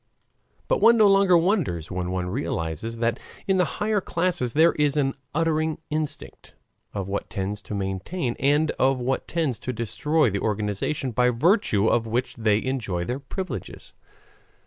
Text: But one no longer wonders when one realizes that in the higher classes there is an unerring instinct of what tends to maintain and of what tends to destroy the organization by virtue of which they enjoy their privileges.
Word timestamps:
But 0.67 0.81
one 0.81 0.97
no 0.97 1.05
longer 1.07 1.37
wonders 1.37 1.91
when 1.91 2.09
one 2.09 2.27
realizes 2.27 2.97
that 2.97 3.19
in 3.47 3.57
the 3.57 3.77
higher 3.79 4.01
classes 4.01 4.53
there 4.53 4.71
is 4.71 4.97
an 4.97 5.13
unerring 5.35 5.77
instinct 5.91 6.55
of 6.91 7.07
what 7.07 7.29
tends 7.29 7.61
to 7.61 7.75
maintain 7.75 8.35
and 8.39 8.71
of 8.79 8.99
what 8.99 9.27
tends 9.27 9.59
to 9.59 9.71
destroy 9.71 10.31
the 10.31 10.39
organization 10.39 11.11
by 11.11 11.29
virtue 11.29 11.85
of 11.85 12.07
which 12.07 12.35
they 12.35 12.63
enjoy 12.63 13.05
their 13.05 13.19
privileges. 13.19 13.93